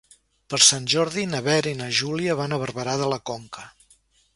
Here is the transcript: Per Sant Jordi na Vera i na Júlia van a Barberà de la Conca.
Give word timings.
Per 0.53 0.59
Sant 0.67 0.87
Jordi 0.93 1.27
na 1.35 1.43
Vera 1.49 1.75
i 1.75 1.79
na 1.83 1.91
Júlia 2.01 2.39
van 2.43 2.57
a 2.59 2.63
Barberà 2.67 3.01
de 3.05 3.15
la 3.15 3.25
Conca. 3.33 3.73